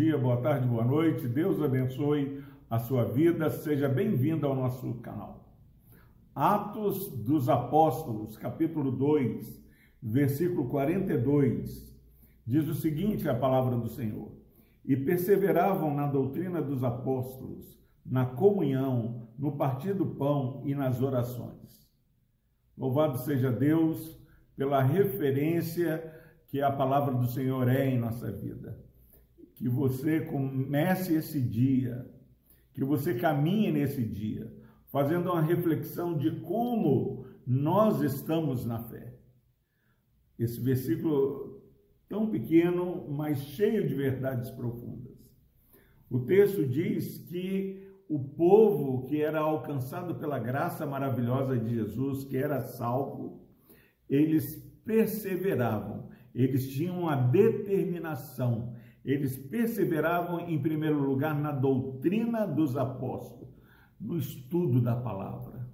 dia, 0.00 0.16
boa 0.16 0.38
tarde, 0.38 0.66
boa 0.66 0.82
noite. 0.82 1.28
Deus 1.28 1.60
abençoe 1.60 2.42
a 2.70 2.78
sua 2.78 3.04
vida. 3.04 3.50
Seja 3.50 3.86
bem-vindo 3.86 4.46
ao 4.46 4.56
nosso 4.56 4.94
canal. 4.94 5.52
Atos 6.34 7.06
dos 7.22 7.50
Apóstolos, 7.50 8.34
capítulo 8.38 8.90
2, 8.92 9.62
versículo 10.02 10.70
42, 10.70 11.94
diz 12.46 12.66
o 12.66 12.74
seguinte: 12.74 13.28
a 13.28 13.34
palavra 13.34 13.76
do 13.76 13.90
Senhor. 13.90 14.32
E 14.86 14.96
perseveravam 14.96 15.94
na 15.94 16.06
doutrina 16.06 16.62
dos 16.62 16.82
apóstolos, 16.82 17.78
na 18.04 18.24
comunhão, 18.24 19.28
no 19.38 19.58
partir 19.58 19.92
do 19.92 20.06
pão 20.06 20.62
e 20.64 20.74
nas 20.74 21.02
orações. 21.02 21.86
Louvado 22.74 23.18
seja 23.18 23.52
Deus 23.52 24.18
pela 24.56 24.82
referência 24.82 26.02
que 26.48 26.62
a 26.62 26.72
palavra 26.72 27.12
do 27.12 27.26
Senhor 27.26 27.68
é 27.68 27.86
em 27.86 27.98
nossa 27.98 28.32
vida. 28.32 28.88
Que 29.60 29.68
você 29.68 30.20
comece 30.20 31.14
esse 31.14 31.38
dia, 31.38 32.10
que 32.72 32.82
você 32.82 33.12
caminhe 33.12 33.70
nesse 33.70 34.02
dia, 34.02 34.50
fazendo 34.86 35.30
uma 35.30 35.42
reflexão 35.42 36.16
de 36.16 36.40
como 36.40 37.26
nós 37.46 38.00
estamos 38.00 38.64
na 38.64 38.78
fé. 38.78 39.12
Esse 40.38 40.58
versículo 40.58 41.62
tão 42.08 42.30
pequeno, 42.30 43.06
mas 43.10 43.38
cheio 43.40 43.86
de 43.86 43.94
verdades 43.94 44.50
profundas. 44.50 45.12
O 46.08 46.20
texto 46.20 46.66
diz 46.66 47.18
que 47.18 47.86
o 48.08 48.18
povo 48.18 49.04
que 49.04 49.20
era 49.20 49.40
alcançado 49.40 50.14
pela 50.14 50.38
graça 50.38 50.86
maravilhosa 50.86 51.58
de 51.58 51.74
Jesus, 51.74 52.24
que 52.24 52.38
era 52.38 52.62
salvo, 52.62 53.46
eles 54.08 54.56
perseveravam 54.86 56.08
eles 56.34 56.72
tinham 56.72 57.08
a 57.08 57.16
determinação, 57.16 58.74
eles 59.04 59.36
perseveravam, 59.36 60.40
em 60.40 60.60
primeiro 60.60 61.02
lugar, 61.02 61.34
na 61.34 61.52
doutrina 61.52 62.46
dos 62.46 62.76
apóstolos, 62.76 63.54
no 63.98 64.16
estudo 64.16 64.80
da 64.80 64.94
palavra. 64.94 65.68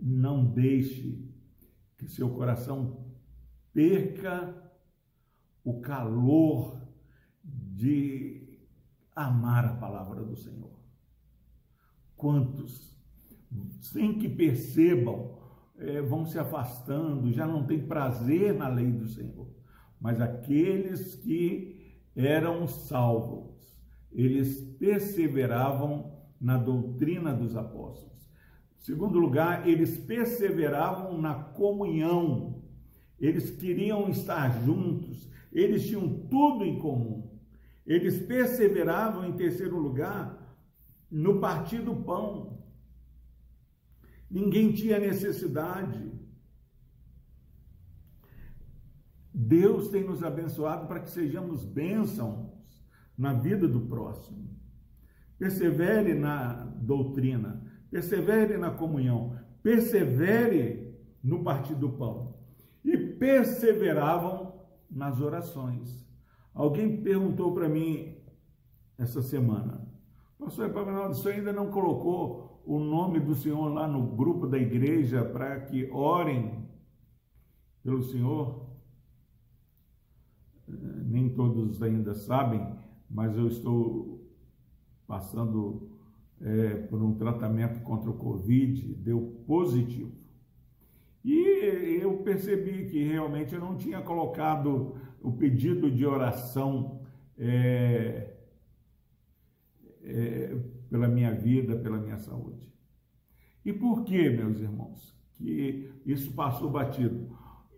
Não 0.00 0.44
deixe 0.44 1.24
que 1.96 2.08
seu 2.08 2.30
coração 2.30 3.06
perca 3.72 4.54
o 5.64 5.80
calor 5.80 6.80
de 7.42 8.60
amar 9.14 9.64
a 9.64 9.74
palavra 9.74 10.22
do 10.22 10.36
Senhor. 10.36 10.76
Quantos, 12.16 12.96
sem 13.80 14.18
que 14.18 14.28
percebam, 14.28 15.38
é, 15.78 16.00
vão 16.00 16.24
se 16.26 16.38
afastando, 16.38 17.32
já 17.32 17.46
não 17.46 17.66
tem 17.66 17.86
prazer 17.86 18.54
na 18.54 18.68
lei 18.68 18.90
do 18.90 19.06
Senhor. 19.06 19.55
Mas 20.00 20.20
aqueles 20.20 21.14
que 21.14 22.00
eram 22.14 22.66
salvos, 22.66 23.80
eles 24.12 24.60
perseveravam 24.78 26.16
na 26.40 26.56
doutrina 26.56 27.34
dos 27.34 27.56
apóstolos. 27.56 28.30
Segundo 28.78 29.18
lugar, 29.18 29.68
eles 29.68 29.98
perseveravam 29.98 31.20
na 31.20 31.34
comunhão. 31.34 32.62
Eles 33.18 33.50
queriam 33.50 34.08
estar 34.08 34.62
juntos, 34.62 35.28
eles 35.52 35.86
tinham 35.86 36.08
tudo 36.28 36.64
em 36.64 36.78
comum. 36.78 37.36
Eles 37.86 38.18
perseveravam, 38.26 39.24
em 39.24 39.32
terceiro 39.32 39.78
lugar, 39.78 40.56
no 41.10 41.40
partir 41.40 41.78
do 41.78 41.96
pão. 41.96 42.62
Ninguém 44.30 44.72
tinha 44.72 44.98
necessidade. 44.98 46.12
Deus 49.38 49.88
tem 49.88 50.02
nos 50.02 50.22
abençoado 50.22 50.86
para 50.86 51.00
que 51.00 51.10
sejamos 51.10 51.62
bênçãos 51.62 52.48
na 53.18 53.34
vida 53.34 53.68
do 53.68 53.82
próximo. 53.82 54.48
Persevere 55.38 56.14
na 56.14 56.64
doutrina, 56.64 57.62
persevere 57.90 58.56
na 58.56 58.70
comunhão, 58.70 59.38
persevere 59.62 60.98
no 61.22 61.44
partir 61.44 61.74
do 61.74 61.90
pão. 61.90 62.34
E 62.82 62.96
perseveravam 62.96 64.58
nas 64.90 65.20
orações. 65.20 66.08
Alguém 66.54 67.02
perguntou 67.02 67.52
para 67.52 67.68
mim 67.68 68.16
essa 68.96 69.20
semana, 69.20 69.86
Pastor 70.38 70.70
Epaminaldo, 70.70 71.14
você 71.14 71.30
ainda 71.30 71.52
não 71.52 71.70
colocou 71.70 72.62
o 72.64 72.78
nome 72.78 73.20
do 73.20 73.34
Senhor 73.34 73.68
lá 73.68 73.86
no 73.86 74.06
grupo 74.16 74.46
da 74.46 74.56
igreja 74.56 75.22
para 75.22 75.60
que 75.60 75.90
orem 75.90 76.66
pelo 77.82 78.02
Senhor. 78.02 78.75
Todos 81.36 81.82
ainda 81.82 82.14
sabem, 82.14 82.66
mas 83.10 83.36
eu 83.36 83.46
estou 83.46 84.26
passando 85.06 85.90
é, 86.40 86.76
por 86.88 87.02
um 87.02 87.14
tratamento 87.14 87.82
contra 87.82 88.10
o 88.10 88.14
Covid, 88.14 88.94
deu 88.94 89.42
positivo. 89.46 90.12
E 91.22 91.98
eu 92.00 92.16
percebi 92.18 92.86
que 92.86 93.04
realmente 93.04 93.54
eu 93.54 93.60
não 93.60 93.76
tinha 93.76 94.00
colocado 94.00 94.96
o 95.20 95.32
pedido 95.32 95.90
de 95.90 96.06
oração 96.06 97.02
é, 97.36 98.32
é, 100.02 100.56
pela 100.88 101.06
minha 101.06 101.34
vida, 101.34 101.76
pela 101.76 101.98
minha 101.98 102.16
saúde. 102.16 102.72
E 103.64 103.72
por 103.72 104.04
que, 104.04 104.30
meus 104.30 104.58
irmãos, 104.58 105.14
que 105.34 105.92
isso 106.06 106.32
passou 106.32 106.70
batido? 106.70 107.28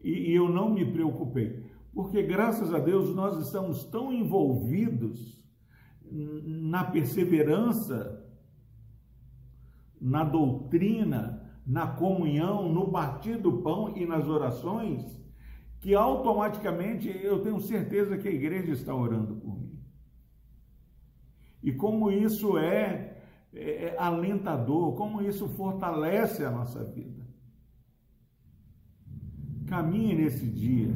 E, 0.05 0.31
e 0.31 0.35
eu 0.35 0.49
não 0.49 0.73
me 0.73 0.85
preocupei, 0.85 1.65
porque 1.93 2.23
graças 2.23 2.73
a 2.73 2.79
Deus 2.79 3.15
nós 3.15 3.39
estamos 3.45 3.85
tão 3.85 4.13
envolvidos 4.13 5.39
na 6.11 6.85
perseverança, 6.85 8.25
na 10.01 10.25
doutrina, 10.25 11.53
na 11.67 11.87
comunhão, 11.87 12.73
no 12.73 12.91
partir 12.91 13.37
do 13.37 13.61
pão 13.63 13.95
e 13.97 14.07
nas 14.07 14.27
orações, 14.27 15.21
que 15.81 15.95
automaticamente 15.95 17.09
eu 17.09 17.43
tenho 17.43 17.61
certeza 17.61 18.17
que 18.17 18.29
a 18.29 18.33
igreja 18.33 18.73
está 18.73 18.95
orando 18.95 19.37
por 19.37 19.61
mim. 19.61 19.79
E 21.63 21.73
como 21.73 22.11
isso 22.11 22.57
é, 22.57 23.23
é, 23.53 23.85
é 23.87 23.97
alentador, 23.99 24.95
como 24.95 25.21
isso 25.21 25.49
fortalece 25.49 26.45
a 26.45 26.51
nossa 26.51 26.85
vida. 26.85 27.28
Caminhe 29.69 30.15
nesse 30.15 30.47
dia, 30.47 30.89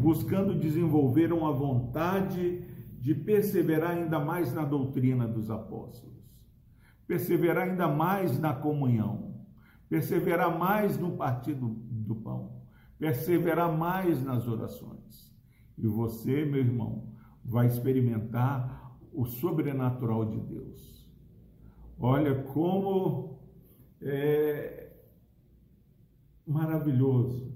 buscando 0.00 0.54
desenvolver 0.58 1.32
uma 1.32 1.50
vontade 1.50 2.62
de 3.00 3.14
perseverar 3.14 3.92
ainda 3.92 4.20
mais 4.20 4.52
na 4.52 4.64
doutrina 4.64 5.26
dos 5.26 5.50
apóstolos, 5.50 6.14
perseverar 7.06 7.68
ainda 7.68 7.88
mais 7.88 8.38
na 8.38 8.52
comunhão, 8.52 9.34
perseverar 9.88 10.58
mais 10.58 10.98
no 10.98 11.16
partido 11.16 11.68
do 11.68 12.14
pão, 12.16 12.60
perseverar 12.98 13.74
mais 13.74 14.22
nas 14.22 14.46
orações. 14.46 15.34
E 15.78 15.86
você, 15.86 16.44
meu 16.44 16.60
irmão, 16.60 17.14
vai 17.42 17.66
experimentar 17.66 18.94
o 19.10 19.24
sobrenatural 19.24 20.26
de 20.26 20.38
Deus. 20.38 21.08
Olha 21.98 22.42
como 22.42 23.38
é 24.02 24.92
maravilhoso 26.46 27.55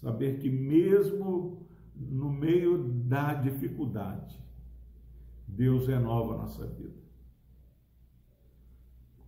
saber 0.00 0.38
que 0.38 0.48
mesmo 0.48 1.66
no 1.94 2.30
meio 2.30 2.84
da 3.04 3.34
dificuldade, 3.34 4.38
Deus 5.46 5.88
renova 5.88 6.34
a 6.34 6.38
nossa 6.38 6.66
vida. 6.66 6.98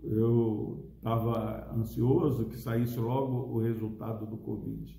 Eu 0.03 0.91
estava 0.97 1.73
ansioso 1.75 2.47
que 2.47 2.57
saísse 2.57 2.99
logo 2.99 3.53
o 3.53 3.61
resultado 3.61 4.27
do 4.27 4.39
Covid. 4.39 4.99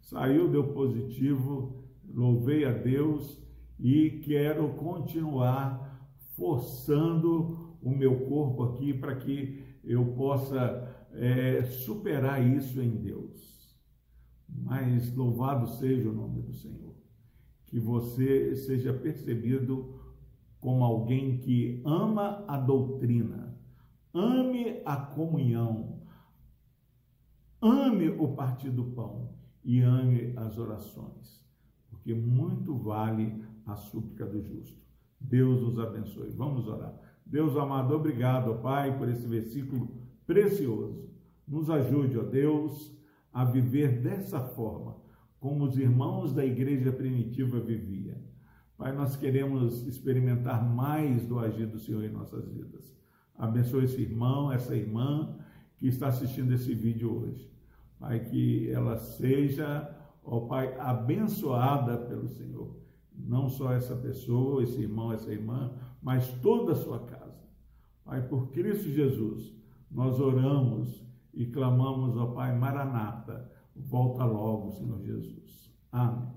Saiu, 0.00 0.50
deu 0.50 0.72
positivo, 0.72 1.82
louvei 2.08 2.64
a 2.64 2.72
Deus 2.72 3.42
e 3.80 4.20
quero 4.24 4.74
continuar 4.74 6.14
forçando 6.36 7.76
o 7.82 7.90
meu 7.90 8.26
corpo 8.26 8.62
aqui 8.64 8.92
para 8.92 9.16
que 9.16 9.64
eu 9.82 10.04
possa 10.14 10.94
é, 11.12 11.64
superar 11.64 12.46
isso 12.46 12.80
em 12.80 12.90
Deus. 12.90 13.55
Mas 14.66 15.14
louvado 15.14 15.68
seja 15.68 16.10
o 16.10 16.12
nome 16.12 16.42
do 16.42 16.52
Senhor. 16.52 16.92
Que 17.66 17.78
você 17.78 18.56
seja 18.56 18.92
percebido 18.92 19.94
como 20.58 20.82
alguém 20.82 21.38
que 21.38 21.80
ama 21.84 22.44
a 22.48 22.58
doutrina, 22.58 23.56
ame 24.12 24.82
a 24.84 24.96
comunhão, 24.96 26.00
ame 27.62 28.08
o 28.08 28.34
partir 28.34 28.70
do 28.70 28.86
pão 28.86 29.34
e 29.62 29.80
ame 29.80 30.32
as 30.36 30.58
orações, 30.58 31.48
porque 31.88 32.12
muito 32.12 32.76
vale 32.76 33.40
a 33.64 33.76
súplica 33.76 34.26
do 34.26 34.42
justo. 34.42 34.84
Deus 35.20 35.62
os 35.62 35.78
abençoe. 35.78 36.30
Vamos 36.30 36.66
orar. 36.66 36.92
Deus 37.24 37.56
amado, 37.56 37.94
obrigado, 37.94 38.60
Pai, 38.60 38.98
por 38.98 39.08
esse 39.08 39.28
versículo 39.28 39.88
precioso. 40.26 41.08
Nos 41.46 41.70
ajude, 41.70 42.18
ó 42.18 42.24
Deus, 42.24 42.95
a 43.36 43.44
viver 43.44 44.00
dessa 44.00 44.40
forma, 44.40 44.96
como 45.38 45.64
os 45.64 45.76
irmãos 45.76 46.32
da 46.32 46.42
igreja 46.42 46.90
primitiva 46.90 47.60
viviam. 47.60 48.16
Pai, 48.78 48.96
nós 48.96 49.14
queremos 49.14 49.86
experimentar 49.86 50.64
mais 50.64 51.26
do 51.26 51.38
agir 51.38 51.66
do 51.66 51.78
Senhor 51.78 52.02
em 52.02 52.10
nossas 52.10 52.48
vidas. 52.48 52.96
Abençoe 53.36 53.84
esse 53.84 54.00
irmão, 54.00 54.50
essa 54.50 54.74
irmã 54.74 55.36
que 55.76 55.86
está 55.86 56.06
assistindo 56.06 56.54
esse 56.54 56.74
vídeo 56.74 57.14
hoje. 57.14 57.52
Pai, 58.00 58.20
que 58.20 58.70
ela 58.70 58.96
seja, 58.96 59.94
ó 60.24 60.40
Pai, 60.46 60.74
abençoada 60.80 61.98
pelo 61.98 62.28
Senhor. 62.28 62.74
Não 63.14 63.50
só 63.50 63.74
essa 63.74 63.94
pessoa, 63.96 64.62
esse 64.62 64.80
irmão, 64.80 65.12
essa 65.12 65.30
irmã, 65.30 65.74
mas 66.00 66.26
toda 66.40 66.72
a 66.72 66.76
sua 66.76 67.00
casa. 67.00 67.44
Pai, 68.02 68.26
por 68.26 68.50
Cristo 68.50 68.88
Jesus, 68.88 69.54
nós 69.90 70.18
oramos 70.18 71.04
e 71.36 71.46
clamamos, 71.46 72.16
ó 72.16 72.28
Pai, 72.28 72.58
Maranata, 72.58 73.48
volta 73.76 74.24
logo, 74.24 74.70
Senhor 74.70 75.00
Jesus. 75.02 75.70
Amém. 75.92 76.34